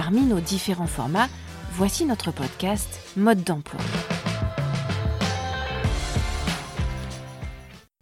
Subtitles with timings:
[0.00, 1.26] Parmi nos différents formats,
[1.72, 3.80] voici notre podcast Mode d'emploi.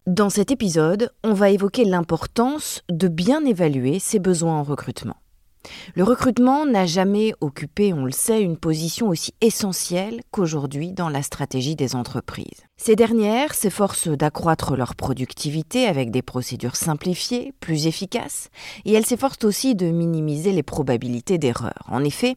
[0.06, 5.16] Dans cet épisode, on va évoquer l'importance de bien évaluer ses besoins en recrutement.
[5.94, 11.22] Le recrutement n'a jamais occupé, on le sait, une position aussi essentielle qu'aujourd'hui dans la
[11.22, 12.66] stratégie des entreprises.
[12.76, 18.50] Ces dernières s'efforcent d'accroître leur productivité avec des procédures simplifiées, plus efficaces,
[18.84, 21.86] et elles s'efforcent aussi de minimiser les probabilités d'erreur.
[21.88, 22.36] En effet,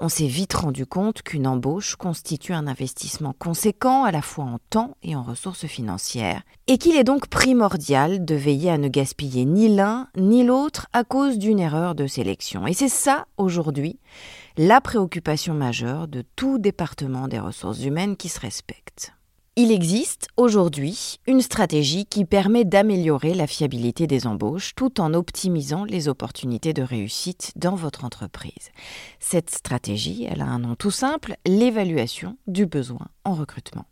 [0.00, 4.58] on s'est vite rendu compte qu'une embauche constitue un investissement conséquent à la fois en
[4.70, 9.44] temps et en ressources financières, et qu'il est donc primordial de veiller à ne gaspiller
[9.44, 12.66] ni l'un ni l'autre à cause d'une erreur de sélection.
[12.66, 13.98] Et c'est ça, aujourd'hui,
[14.56, 19.12] la préoccupation majeure de tout département des ressources humaines qui se respecte.
[19.60, 25.82] Il existe aujourd'hui une stratégie qui permet d'améliorer la fiabilité des embauches tout en optimisant
[25.82, 28.70] les opportunités de réussite dans votre entreprise.
[29.18, 33.86] Cette stratégie, elle a un nom tout simple, l'évaluation du besoin en recrutement.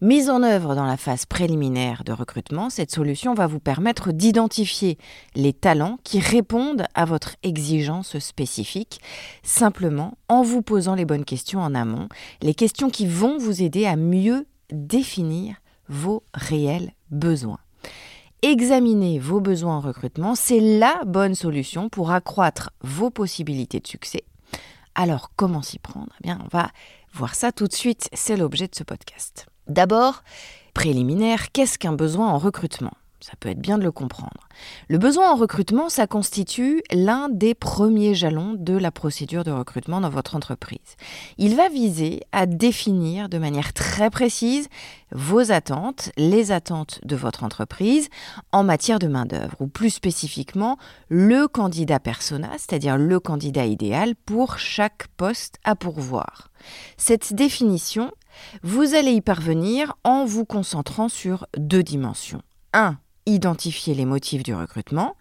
[0.00, 4.96] Mise en œuvre dans la phase préliminaire de recrutement, cette solution va vous permettre d'identifier
[5.34, 9.02] les talents qui répondent à votre exigence spécifique,
[9.42, 12.08] simplement en vous posant les bonnes questions en amont,
[12.40, 15.56] les questions qui vont vous aider à mieux définir
[15.88, 17.60] vos réels besoins.
[18.42, 24.24] Examiner vos besoins en recrutement, c'est la bonne solution pour accroître vos possibilités de succès.
[24.94, 26.12] Alors, comment s'y prendre?
[26.20, 26.70] Eh bien, on va
[27.14, 29.46] voir ça tout de suite, c'est l'objet de ce podcast.
[29.68, 30.24] D'abord,
[30.74, 32.92] préliminaire, qu'est-ce qu'un besoin en recrutement?
[33.22, 34.48] Ça peut être bien de le comprendre.
[34.88, 40.00] Le besoin en recrutement, ça constitue l'un des premiers jalons de la procédure de recrutement
[40.00, 40.96] dans votre entreprise.
[41.38, 44.68] Il va viser à définir de manière très précise
[45.12, 48.08] vos attentes, les attentes de votre entreprise
[48.50, 50.78] en matière de main-d'œuvre, ou plus spécifiquement
[51.08, 56.48] le candidat persona, c'est-à-dire le candidat idéal pour chaque poste à pourvoir.
[56.96, 58.10] Cette définition,
[58.62, 62.42] vous allez y parvenir en vous concentrant sur deux dimensions.
[62.72, 62.96] 1
[63.26, 65.16] identifier les motifs du recrutement.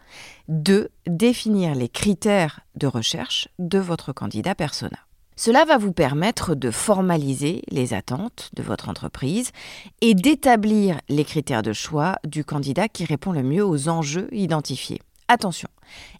[0.48, 0.90] 2.
[1.08, 4.98] Définir les critères de recherche de votre candidat persona.
[5.36, 9.52] Cela va vous permettre de formaliser les attentes de votre entreprise
[10.02, 15.02] et d'établir les critères de choix du candidat qui répond le mieux aux enjeux identifiés.
[15.28, 15.70] Attention,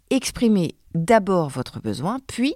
[0.10, 2.56] exprimez d'abord votre besoin, puis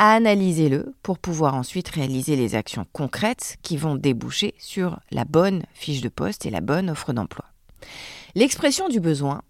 [0.00, 6.00] analysez-le pour pouvoir ensuite réaliser les actions concrètes qui vont déboucher sur la bonne fiche
[6.00, 7.44] de poste et la bonne offre d'emploi.
[8.34, 9.42] L'expression du besoin,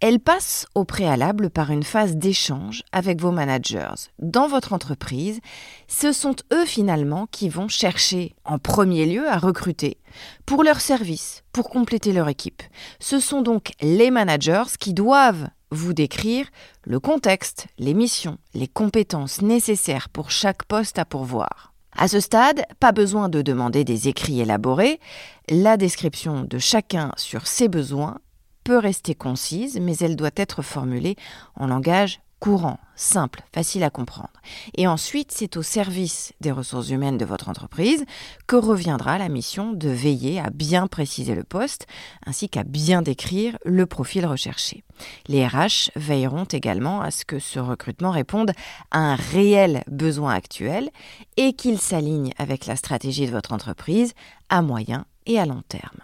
[0.00, 4.08] elle passe au préalable par une phase d'échange avec vos managers.
[4.18, 5.40] Dans votre entreprise,
[5.88, 9.98] ce sont eux finalement qui vont chercher en premier lieu à recruter
[10.46, 12.62] pour leur service, pour compléter leur équipe.
[12.98, 16.48] Ce sont donc les managers qui doivent vous décrire
[16.82, 21.69] le contexte, les missions, les compétences nécessaires pour chaque poste à pourvoir.
[21.96, 25.00] À ce stade, pas besoin de demander des écrits élaborés,
[25.48, 28.18] la description de chacun sur ses besoins
[28.64, 31.16] peut rester concise, mais elle doit être formulée
[31.56, 34.32] en langage courant, simple, facile à comprendre.
[34.74, 38.04] Et ensuite, c'est au service des ressources humaines de votre entreprise
[38.46, 41.86] que reviendra la mission de veiller à bien préciser le poste
[42.26, 44.82] ainsi qu'à bien décrire le profil recherché.
[45.28, 48.52] Les RH veilleront également à ce que ce recrutement réponde
[48.90, 50.90] à un réel besoin actuel
[51.36, 54.14] et qu'il s'aligne avec la stratégie de votre entreprise
[54.48, 56.00] à moyen et à long terme.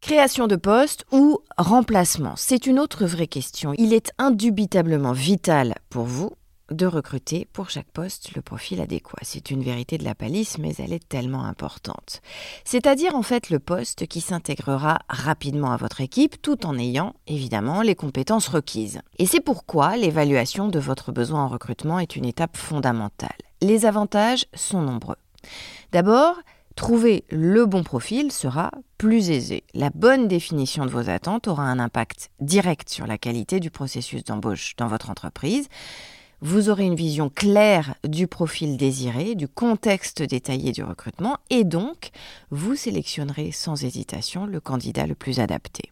[0.00, 3.74] Création de poste ou remplacement, c'est une autre vraie question.
[3.76, 6.30] Il est indubitablement vital pour vous
[6.70, 9.18] de recruter pour chaque poste le profil adéquat.
[9.22, 12.20] C'est une vérité de la palisse, mais elle est tellement importante.
[12.64, 17.82] C'est-à-dire en fait le poste qui s'intégrera rapidement à votre équipe tout en ayant évidemment
[17.82, 19.00] les compétences requises.
[19.18, 23.30] Et c'est pourquoi l'évaluation de votre besoin en recrutement est une étape fondamentale.
[23.62, 25.16] Les avantages sont nombreux.
[25.90, 26.36] D'abord,
[26.78, 29.64] Trouver le bon profil sera plus aisé.
[29.74, 34.22] La bonne définition de vos attentes aura un impact direct sur la qualité du processus
[34.22, 35.66] d'embauche dans votre entreprise.
[36.40, 42.10] Vous aurez une vision claire du profil désiré, du contexte détaillé du recrutement et donc
[42.52, 45.90] vous sélectionnerez sans hésitation le candidat le plus adapté.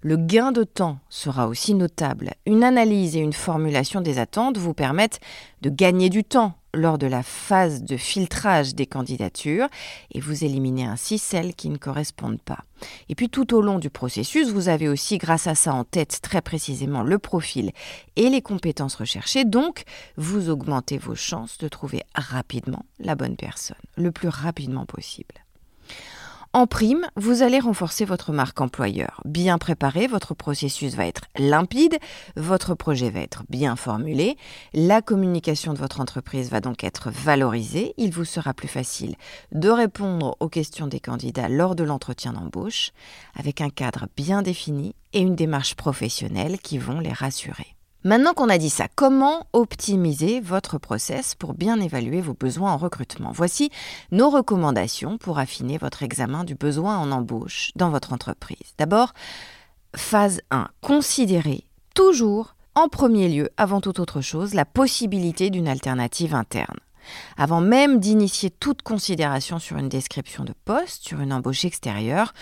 [0.00, 2.34] Le gain de temps sera aussi notable.
[2.46, 5.18] Une analyse et une formulation des attentes vous permettent
[5.62, 9.68] de gagner du temps lors de la phase de filtrage des candidatures
[10.12, 12.64] et vous éliminez ainsi celles qui ne correspondent pas.
[13.08, 16.20] Et puis tout au long du processus, vous avez aussi grâce à ça en tête
[16.22, 17.72] très précisément le profil
[18.16, 19.84] et les compétences recherchées, donc
[20.16, 25.34] vous augmentez vos chances de trouver rapidement la bonne personne, le plus rapidement possible.
[26.54, 29.20] En prime, vous allez renforcer votre marque employeur.
[29.26, 31.98] Bien préparé, votre processus va être limpide,
[32.36, 34.38] votre projet va être bien formulé,
[34.72, 39.14] la communication de votre entreprise va donc être valorisée, il vous sera plus facile
[39.52, 42.92] de répondre aux questions des candidats lors de l'entretien d'embauche,
[43.36, 47.77] avec un cadre bien défini et une démarche professionnelle qui vont les rassurer.
[48.08, 52.78] Maintenant qu'on a dit ça, comment optimiser votre process pour bien évaluer vos besoins en
[52.78, 53.32] recrutement?
[53.34, 53.68] Voici
[54.12, 58.72] nos recommandations pour affiner votre examen du besoin en embauche dans votre entreprise.
[58.78, 59.12] D'abord,
[59.94, 61.64] phase 1, considérez
[61.94, 66.78] toujours en premier lieu, avant toute autre chose, la possibilité d'une alternative interne.
[67.36, 72.32] Avant même d'initier toute considération sur une description de poste, sur une embauche extérieure,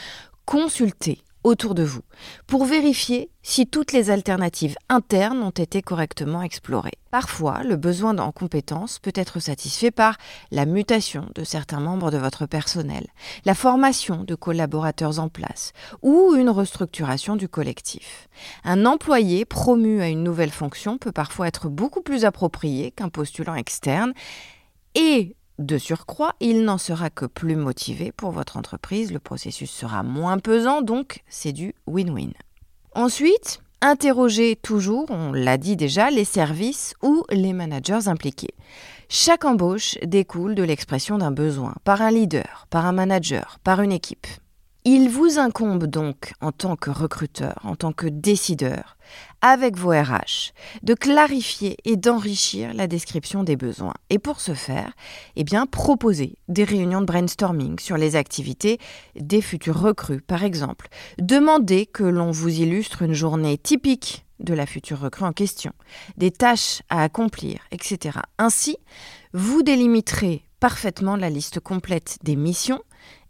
[0.45, 2.02] consultez autour de vous
[2.48, 6.98] pour vérifier si toutes les alternatives internes ont été correctement explorées.
[7.12, 10.16] Parfois, le besoin en compétences peut être satisfait par
[10.50, 13.06] la mutation de certains membres de votre personnel,
[13.44, 15.72] la formation de collaborateurs en place
[16.02, 18.28] ou une restructuration du collectif.
[18.64, 23.54] Un employé promu à une nouvelle fonction peut parfois être beaucoup plus approprié qu'un postulant
[23.54, 24.12] externe
[24.96, 30.03] et de surcroît, il n'en sera que plus motivé pour votre entreprise, le processus sera
[30.03, 32.32] moins pesant, donc c'est du win-win.
[32.94, 38.55] Ensuite, interrogez toujours, on l'a dit déjà, les services ou les managers impliqués.
[39.08, 43.93] Chaque embauche découle de l'expression d'un besoin, par un leader, par un manager, par une
[43.93, 44.26] équipe.
[44.85, 48.95] Il vous incombe donc, en tant que recruteur, en tant que décideur,
[49.43, 53.94] avec vos RH, de clarifier et d'enrichir la description des besoins.
[54.11, 54.93] Et pour ce faire,
[55.37, 58.79] eh proposer des réunions de brainstorming sur les activités
[59.14, 60.88] des futurs recrues, par exemple.
[61.19, 65.73] Demandez que l'on vous illustre une journée typique de la future recrue en question,
[66.17, 68.19] des tâches à accomplir, etc.
[68.38, 68.76] Ainsi,
[69.32, 72.82] vous délimiterez parfaitement la liste complète des missions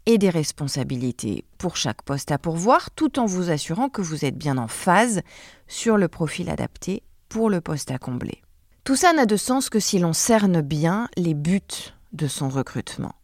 [0.07, 4.37] et des responsabilités pour chaque poste à pourvoir, tout en vous assurant que vous êtes
[4.37, 5.21] bien en phase
[5.67, 8.41] sur le profil adapté pour le poste à combler.
[8.85, 13.15] Tout ça n'a de sens que si l'on cerne bien les buts de son recrutement.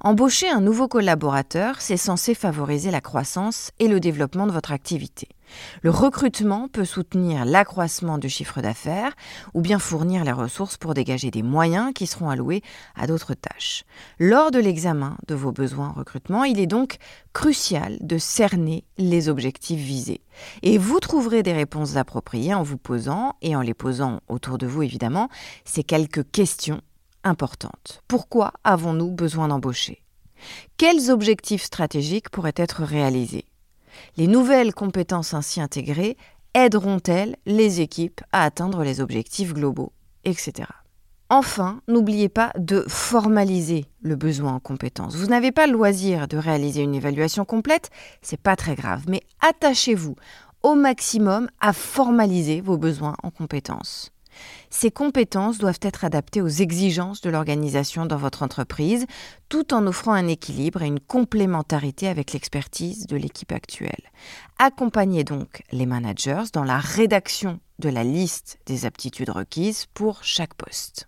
[0.00, 5.28] Embaucher un nouveau collaborateur, c'est censé favoriser la croissance et le développement de votre activité.
[5.82, 9.12] Le recrutement peut soutenir l'accroissement du chiffre d'affaires
[9.54, 12.62] ou bien fournir les ressources pour dégager des moyens qui seront alloués
[12.96, 13.84] à d'autres tâches.
[14.18, 16.96] Lors de l'examen de vos besoins en recrutement, il est donc
[17.32, 20.22] crucial de cerner les objectifs visés.
[20.62, 24.66] Et vous trouverez des réponses appropriées en vous posant, et en les posant autour de
[24.66, 25.28] vous évidemment,
[25.64, 26.80] ces quelques questions
[27.24, 28.02] importante.
[28.08, 30.02] Pourquoi avons-nous besoin d'embaucher?
[30.76, 33.46] Quels objectifs stratégiques pourraient être réalisés?
[34.16, 36.16] Les nouvelles compétences ainsi intégrées
[36.54, 39.92] aideront-elles les équipes à atteindre les objectifs globaux,
[40.24, 40.68] etc.
[41.30, 45.16] Enfin, n'oubliez pas de formaliser le besoin en compétences.
[45.16, 47.88] Vous n'avez pas le loisir de réaliser une évaluation complète,
[48.20, 50.16] c'est pas très grave, mais attachez-vous
[50.62, 54.11] au maximum à formaliser vos besoins en compétences.
[54.74, 59.06] Ces compétences doivent être adaptées aux exigences de l'organisation dans votre entreprise,
[59.50, 64.10] tout en offrant un équilibre et une complémentarité avec l'expertise de l'équipe actuelle.
[64.58, 70.54] Accompagnez donc les managers dans la rédaction de la liste des aptitudes requises pour chaque
[70.54, 71.06] poste.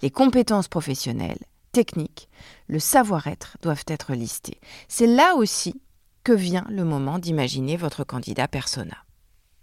[0.00, 2.28] Les compétences professionnelles, techniques,
[2.68, 4.60] le savoir-être doivent être listés.
[4.86, 5.82] C'est là aussi
[6.22, 9.03] que vient le moment d'imaginer votre candidat persona.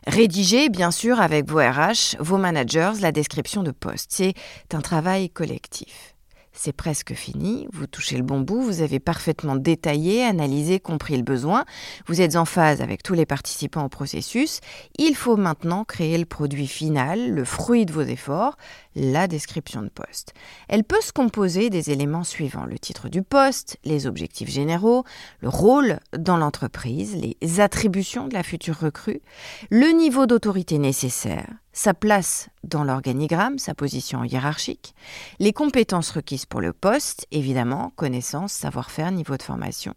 [0.08, 4.12] Rédigez, bien sûr, avec vos RH, vos managers, la description de poste.
[4.12, 4.34] C'est
[4.74, 6.16] un travail collectif.
[6.54, 11.24] C'est presque fini, vous touchez le bon bout, vous avez parfaitement détaillé, analysé, compris le
[11.24, 11.64] besoin,
[12.08, 14.60] vous êtes en phase avec tous les participants au processus,
[14.98, 18.58] il faut maintenant créer le produit final, le fruit de vos efforts,
[18.96, 20.34] la description de poste.
[20.68, 22.66] Elle peut se composer des éléments suivants.
[22.66, 25.06] Le titre du poste, les objectifs généraux,
[25.40, 29.22] le rôle dans l'entreprise, les attributions de la future recrue,
[29.70, 34.94] le niveau d'autorité nécessaire, sa place dans l'organigramme, sa position hiérarchique,
[35.40, 39.94] les compétences requises pour le poste, évidemment, connaissances, savoir-faire, niveau de formation,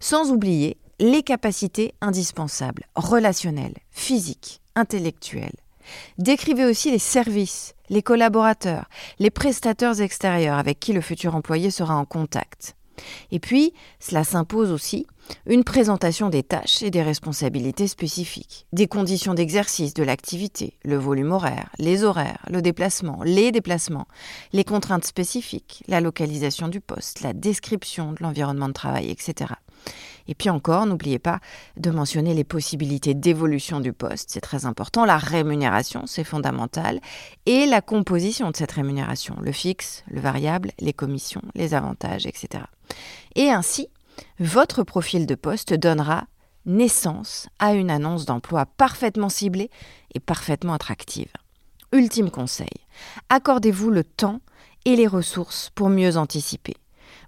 [0.00, 5.56] sans oublier les capacités indispensables, relationnelles, physiques, intellectuelles.
[6.18, 11.96] Décrivez aussi les services, les collaborateurs, les prestataires extérieurs avec qui le futur employé sera
[11.96, 12.76] en contact.
[13.30, 15.06] Et puis, cela s'impose aussi
[15.46, 21.32] une présentation des tâches et des responsabilités spécifiques, des conditions d'exercice de l'activité, le volume
[21.32, 24.06] horaire, les horaires, le déplacement, les déplacements,
[24.52, 29.52] les contraintes spécifiques, la localisation du poste, la description de l'environnement de travail, etc.
[30.28, 31.40] Et puis encore, n'oubliez pas
[31.76, 37.00] de mentionner les possibilités d'évolution du poste, c'est très important, la rémunération, c'est fondamental,
[37.46, 42.64] et la composition de cette rémunération, le fixe, le variable, les commissions, les avantages, etc.
[43.34, 43.88] Et ainsi,
[44.38, 46.26] votre profil de poste donnera
[46.66, 49.70] naissance à une annonce d'emploi parfaitement ciblée
[50.14, 51.32] et parfaitement attractive.
[51.92, 52.68] Ultime conseil,
[53.30, 54.40] accordez-vous le temps
[54.84, 56.74] et les ressources pour mieux anticiper.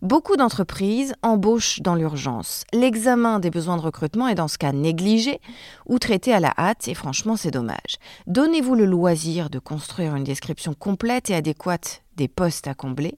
[0.03, 2.65] Beaucoup d'entreprises embauchent dans l'urgence.
[2.73, 5.41] L'examen des besoins de recrutement est dans ce cas négligé
[5.87, 8.01] ou traité à la hâte et franchement c'est dommage.
[8.27, 13.17] Donnez-vous le loisir de construire une description complète et adéquate des postes à combler.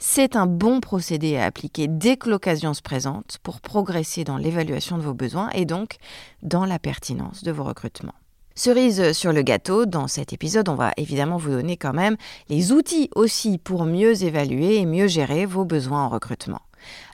[0.00, 4.98] C'est un bon procédé à appliquer dès que l'occasion se présente pour progresser dans l'évaluation
[4.98, 5.94] de vos besoins et donc
[6.42, 8.14] dans la pertinence de vos recrutements.
[8.58, 12.16] Cerise sur le gâteau, dans cet épisode, on va évidemment vous donner quand même
[12.48, 16.62] les outils aussi pour mieux évaluer et mieux gérer vos besoins en recrutement.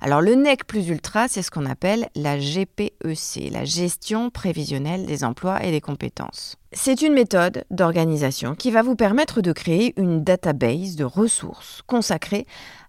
[0.01, 5.25] Alors le NEC plus ultra, c'est ce qu'on appelle la GPEC, la gestion prévisionnelle des
[5.25, 6.57] emplois et des compétences.
[6.73, 12.47] C'est une méthode d'organisation qui va vous permettre de créer une database de ressources consacrée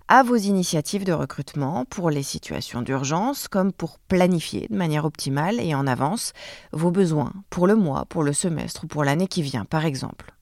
[0.07, 5.59] à vos initiatives de recrutement pour les situations d'urgence comme pour planifier de manière optimale
[5.59, 6.33] et en avance
[6.71, 10.33] vos besoins pour le mois, pour le semestre ou pour l'année qui vient par exemple.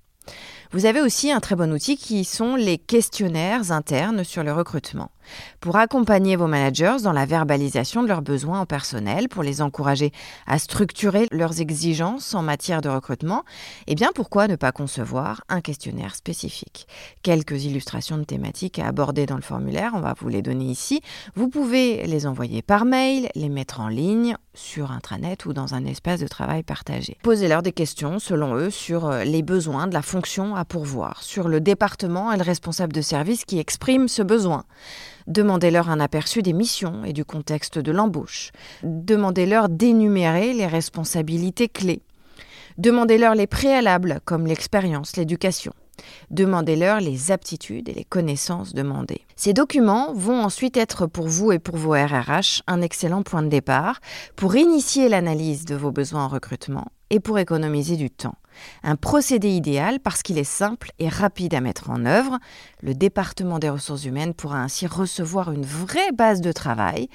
[0.72, 5.12] Vous avez aussi un très bon outil qui sont les questionnaires internes sur le recrutement
[5.60, 10.12] pour accompagner vos managers dans la verbalisation de leurs besoins en personnel, pour les encourager
[10.48, 13.44] à structurer leurs exigences en matière de recrutement,
[13.88, 16.88] eh bien pourquoi ne pas concevoir un questionnaire spécifique?
[17.24, 21.02] Quelques illustrations de thématiques à aborder dans le formulaire, on va vous les donner ici.
[21.36, 25.86] Vous pouvez les envoyer par mail, les mettre en ligne sur intranet ou dans un
[25.86, 27.18] espace de travail partagé.
[27.24, 31.48] Posez-leur des questions selon eux sur euh, les besoins de la fonction à pourvoir, sur
[31.48, 34.66] le département et le responsable de service qui exprime ce besoin.
[35.28, 38.51] Demandez-leur un aperçu des missions et du contexte de l'embauche.
[38.84, 42.04] Demandez-leur d'énumérer les responsabilités clés.
[42.78, 45.74] Demandez-leur les préalables comme l'expérience, l'éducation.
[46.30, 49.22] Demandez-leur les aptitudes et les connaissances demandées.
[49.36, 53.50] Ces documents vont ensuite être pour vous et pour vos RRH un excellent point de
[53.50, 54.00] départ
[54.36, 58.36] pour initier l'analyse de vos besoins en recrutement et pour économiser du temps.
[58.84, 62.39] Un procédé idéal parce qu'il est simple et rapide à mettre en œuvre.
[62.81, 67.10] Le département des ressources humaines pourra ainsi recevoir une vraie base de travail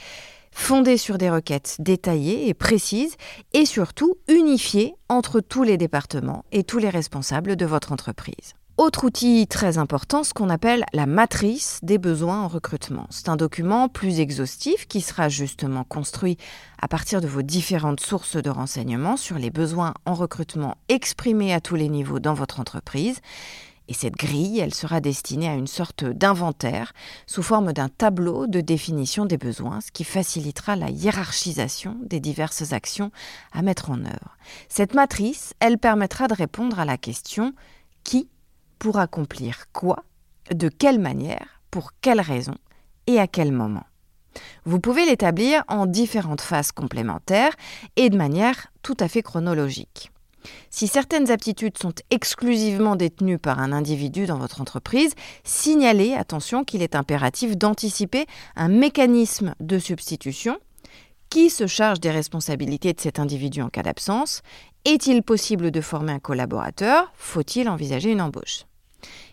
[0.52, 3.16] fondée sur des requêtes détaillées et précises
[3.52, 8.55] et surtout unifiée entre tous les départements et tous les responsables de votre entreprise.
[8.78, 13.06] Autre outil très important, ce qu'on appelle la matrice des besoins en recrutement.
[13.09, 16.37] C'est un document plus exhaustif qui sera justement construit
[16.78, 21.62] à partir de vos différentes sources de renseignements sur les besoins en recrutement exprimés à
[21.62, 23.21] tous les niveaux dans votre entreprise.
[23.88, 26.92] Et cette grille, elle sera destinée à une sorte d'inventaire
[27.26, 32.75] sous forme d'un tableau de définition des besoins, ce qui facilitera la hiérarchisation des diverses
[32.75, 33.11] actions
[33.52, 34.37] à mettre en œuvre.
[34.68, 37.54] Cette matrice, elle permettra de répondre à la question
[38.04, 38.28] qui
[38.78, 40.04] pour accomplir quoi,
[40.52, 42.54] de quelle manière, pour quelle raison
[43.06, 43.85] et à quel moment.
[44.64, 47.54] Vous pouvez l'établir en différentes phases complémentaires
[47.97, 50.11] et de manière tout à fait chronologique.
[50.71, 55.14] Si certaines aptitudes sont exclusivement détenues par un individu dans votre entreprise,
[55.45, 60.59] signalez, attention, qu'il est impératif d'anticiper un mécanisme de substitution
[61.30, 64.42] qui se charge des responsabilités de cet individu en cas d'absence?
[64.85, 67.12] Est-il possible de former un collaborateur?
[67.16, 68.64] Faut-il envisager une embauche?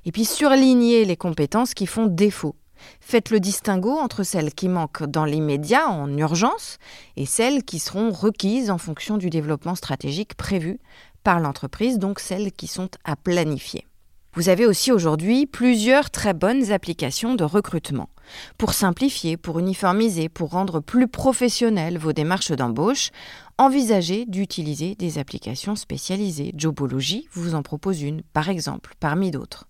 [0.05, 2.55] Et puis surlignez les compétences qui font défaut.
[2.99, 6.77] Faites le distinguo entre celles qui manquent dans l'immédiat, en urgence,
[7.15, 10.79] et celles qui seront requises en fonction du développement stratégique prévu
[11.23, 13.87] par l'entreprise, donc celles qui sont à planifier.
[14.35, 18.09] Vous avez aussi aujourd'hui plusieurs très bonnes applications de recrutement.
[18.57, 23.11] Pour simplifier, pour uniformiser, pour rendre plus professionnelles vos démarches d'embauche,
[23.59, 26.51] envisagez d'utiliser des applications spécialisées.
[26.57, 29.67] Jobology vous en propose une, par exemple, parmi d'autres.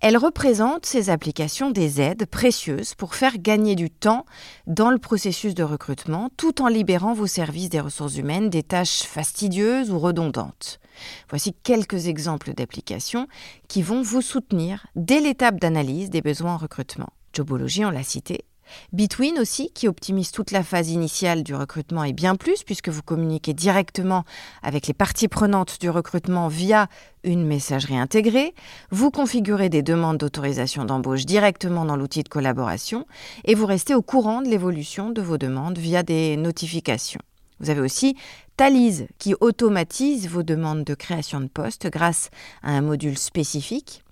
[0.00, 4.24] Elles représentent ces applications des aides précieuses pour faire gagner du temps
[4.66, 9.02] dans le processus de recrutement tout en libérant vos services des ressources humaines des tâches
[9.02, 10.80] fastidieuses ou redondantes.
[11.28, 13.28] Voici quelques exemples d'applications
[13.68, 17.10] qui vont vous soutenir dès l'étape d'analyse des besoins en recrutement.
[17.34, 18.44] Jobology, on l'a cité,
[18.92, 23.02] Between aussi, qui optimise toute la phase initiale du recrutement et bien plus, puisque vous
[23.02, 24.24] communiquez directement
[24.62, 26.88] avec les parties prenantes du recrutement via
[27.24, 28.54] une messagerie intégrée,
[28.90, 33.06] vous configurez des demandes d'autorisation d'embauche directement dans l'outil de collaboration
[33.44, 37.20] et vous restez au courant de l'évolution de vos demandes via des notifications.
[37.60, 38.16] Vous avez aussi
[38.56, 42.30] Talise qui automatise vos demandes de création de poste grâce
[42.62, 44.02] à un module spécifique.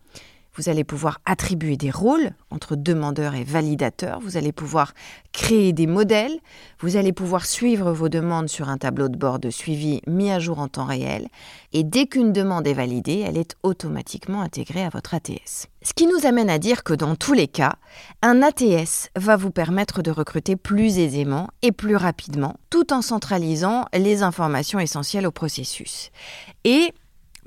[0.59, 4.19] Vous allez pouvoir attribuer des rôles entre demandeurs et validateurs.
[4.19, 4.93] Vous allez pouvoir
[5.33, 6.37] créer des modèles.
[6.81, 10.41] Vous allez pouvoir suivre vos demandes sur un tableau de bord de suivi mis à
[10.41, 11.29] jour en temps réel.
[11.73, 15.69] Et dès qu'une demande est validée, elle est automatiquement intégrée à votre ATS.
[15.83, 17.77] Ce qui nous amène à dire que dans tous les cas,
[18.23, 23.85] un ATS va vous permettre de recruter plus aisément et plus rapidement, tout en centralisant
[23.95, 26.11] les informations essentielles au processus.
[26.65, 26.93] Et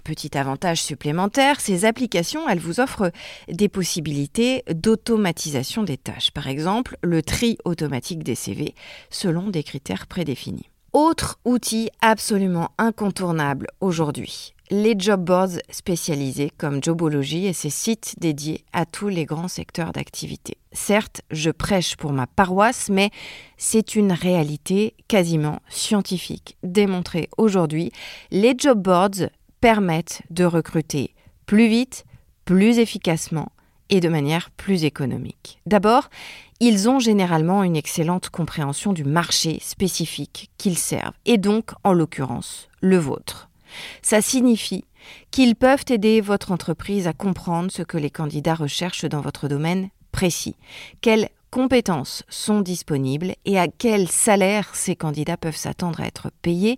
[0.04, 3.12] Petit avantage supplémentaire, ces applications, elles vous offrent
[3.48, 6.32] des possibilités d'automatisation des tâches.
[6.32, 8.76] Par exemple, le tri automatique des CV
[9.10, 10.70] selon des critères prédéfinis.
[10.94, 18.64] Autre outil absolument incontournable aujourd'hui, les job boards spécialisés comme Jobology et ses sites dédiés
[18.74, 20.58] à tous les grands secteurs d'activité.
[20.72, 23.10] Certes, je prêche pour ma paroisse, mais
[23.58, 27.92] c'est une réalité quasiment scientifique démontrée aujourd'hui.
[28.32, 29.30] Les job boards
[29.62, 31.14] permettent de recruter
[31.46, 32.06] plus vite,
[32.46, 33.52] plus efficacement
[33.90, 35.60] et de manière plus économique.
[35.66, 36.10] D'abord,
[36.60, 42.70] ils ont généralement une excellente compréhension du marché spécifique qu'ils servent, et donc, en l'occurrence,
[42.82, 43.50] le vôtre.
[44.02, 44.86] Ça signifie
[45.32, 49.90] qu'ils peuvent aider votre entreprise à comprendre ce que les candidats recherchent dans votre domaine
[50.12, 50.56] précis,
[51.02, 56.78] quelles compétences sont disponibles et à quel salaire ces candidats peuvent s'attendre à être payés,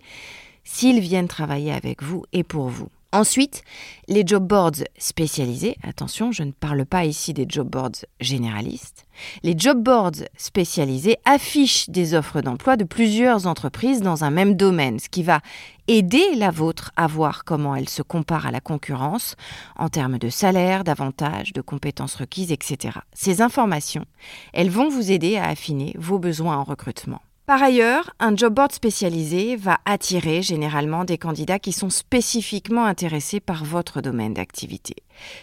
[0.64, 2.88] s'ils viennent travailler avec vous et pour vous.
[3.14, 3.62] Ensuite,
[4.08, 9.06] les job boards spécialisés, attention, je ne parle pas ici des job boards généralistes,
[9.44, 14.98] les job boards spécialisés affichent des offres d'emploi de plusieurs entreprises dans un même domaine,
[14.98, 15.42] ce qui va
[15.86, 19.36] aider la vôtre à voir comment elle se compare à la concurrence
[19.76, 22.98] en termes de salaire, d'avantages, de compétences requises, etc.
[23.12, 24.06] Ces informations,
[24.52, 27.20] elles vont vous aider à affiner vos besoins en recrutement.
[27.46, 33.38] Par ailleurs, un job board spécialisé va attirer généralement des candidats qui sont spécifiquement intéressés
[33.38, 34.96] par votre domaine d'activité.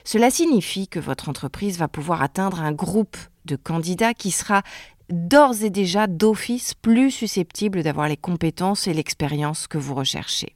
[0.03, 4.63] Cela signifie que votre entreprise va pouvoir atteindre un groupe de candidats qui sera
[5.11, 10.53] d'ores et déjà d'office plus susceptible d'avoir les compétences et l'expérience que vous recherchez.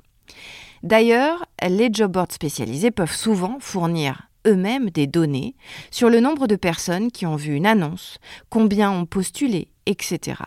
[0.82, 5.56] D'ailleurs, les job boards spécialisés peuvent souvent fournir eux-mêmes des données
[5.92, 8.18] sur le nombre de personnes qui ont vu une annonce,
[8.50, 10.38] combien ont postulé, etc.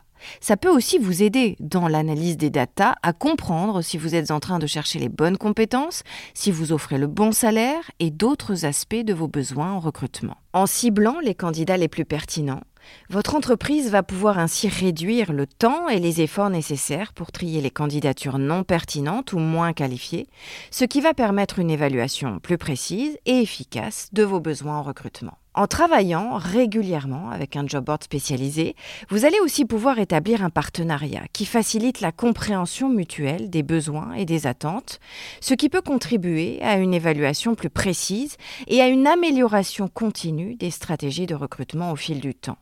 [0.40, 4.40] Ça peut aussi vous aider dans l'analyse des datas à comprendre si vous êtes en
[4.40, 6.02] train de chercher les bonnes compétences,
[6.34, 10.36] si vous offrez le bon salaire et d'autres aspects de vos besoins en recrutement.
[10.52, 12.62] En ciblant les candidats les plus pertinents,
[13.10, 17.70] votre entreprise va pouvoir ainsi réduire le temps et les efforts nécessaires pour trier les
[17.70, 20.28] candidatures non pertinentes ou moins qualifiées,
[20.70, 25.38] ce qui va permettre une évaluation plus précise et efficace de vos besoins en recrutement.
[25.58, 28.76] En travaillant régulièrement avec un job board spécialisé,
[29.08, 34.24] vous allez aussi pouvoir établir un partenariat qui facilite la compréhension mutuelle des besoins et
[34.24, 35.00] des attentes,
[35.40, 38.36] ce qui peut contribuer à une évaluation plus précise
[38.68, 42.58] et à une amélioration continue des stratégies de recrutement au fil du temps.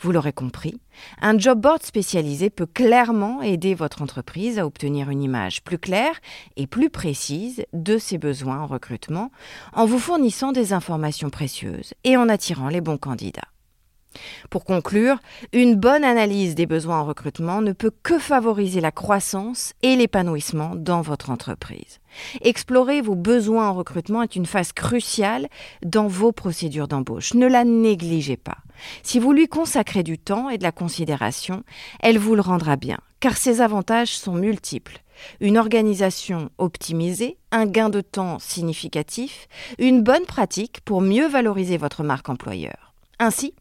[0.00, 0.80] Vous l'aurez compris,
[1.20, 6.20] un job board spécialisé peut clairement aider votre entreprise à obtenir une image plus claire
[6.56, 9.30] et plus précise de ses besoins en recrutement
[9.72, 13.48] en vous fournissant des informations précieuses et en attirant les bons candidats.
[14.50, 15.18] Pour conclure,
[15.52, 20.74] une bonne analyse des besoins en recrutement ne peut que favoriser la croissance et l'épanouissement
[20.76, 22.00] dans votre entreprise.
[22.40, 25.48] Explorer vos besoins en recrutement est une phase cruciale
[25.84, 27.34] dans vos procédures d'embauche.
[27.34, 28.58] Ne la négligez pas.
[29.02, 31.62] Si vous lui consacrez du temps et de la considération,
[32.00, 35.02] elle vous le rendra bien, car ses avantages sont multiples.
[35.40, 39.48] Une organisation optimisée, un gain de temps significatif,
[39.78, 42.85] une bonne pratique pour mieux valoriser votre marque employeur.
[43.18, 43.54] Ainsi,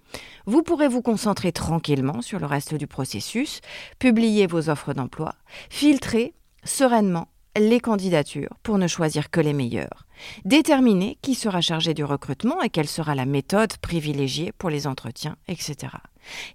[0.46, 3.62] vous pourrez vous concentrer tranquillement sur le reste du processus,
[4.00, 5.36] publier vos offres d'emploi,
[5.70, 10.06] filtrer sereinement les candidatures pour ne choisir que les meilleures,
[10.44, 15.38] déterminer qui sera chargé du recrutement et quelle sera la méthode privilégiée pour les entretiens,
[15.48, 15.94] etc.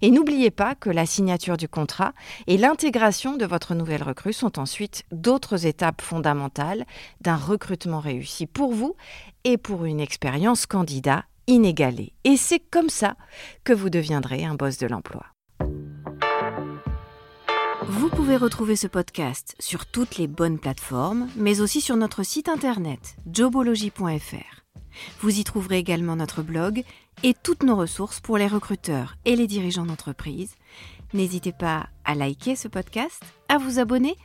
[0.01, 2.13] Et n'oubliez pas que la signature du contrat
[2.45, 6.85] et l'intégration de votre nouvelle recrue sont ensuite d'autres étapes fondamentales
[7.21, 8.95] d'un recrutement réussi pour vous
[9.43, 12.13] et pour une expérience candidat inégalée.
[12.23, 13.15] Et c'est comme ça
[13.63, 15.25] que vous deviendrez un boss de l'emploi.
[17.87, 22.47] Vous pouvez retrouver ce podcast sur toutes les bonnes plateformes, mais aussi sur notre site
[22.47, 24.61] internet jobology.fr.
[25.21, 26.83] Vous y trouverez également notre blog
[27.23, 30.55] et toutes nos ressources pour les recruteurs et les dirigeants d'entreprise.
[31.13, 34.15] N'hésitez pas à liker ce podcast, à vous abonner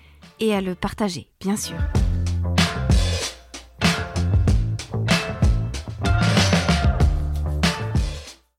[0.40, 1.76] et à le partager, bien sûr.